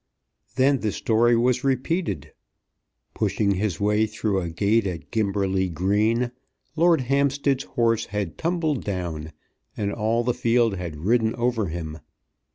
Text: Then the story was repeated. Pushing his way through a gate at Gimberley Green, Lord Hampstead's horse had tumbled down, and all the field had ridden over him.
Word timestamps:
Then 0.55 0.79
the 0.79 0.91
story 0.91 1.35
was 1.37 1.63
repeated. 1.63 2.33
Pushing 3.13 3.51
his 3.51 3.79
way 3.79 4.07
through 4.07 4.41
a 4.41 4.49
gate 4.49 4.87
at 4.87 5.11
Gimberley 5.11 5.69
Green, 5.69 6.31
Lord 6.75 7.01
Hampstead's 7.01 7.65
horse 7.65 8.05
had 8.05 8.35
tumbled 8.35 8.83
down, 8.83 9.31
and 9.77 9.93
all 9.93 10.23
the 10.23 10.33
field 10.33 10.75
had 10.75 10.95
ridden 11.05 11.35
over 11.35 11.67
him. 11.67 11.99